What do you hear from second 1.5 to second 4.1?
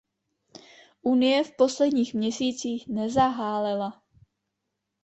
posledních měsících nezahálela.